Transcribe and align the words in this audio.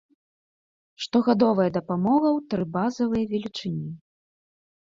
Штогадовая 1.05 1.67
дапамога 1.77 2.29
ў 2.37 2.39
тры 2.55 2.63
базавыя 2.79 3.25
велічыні. 3.35 3.89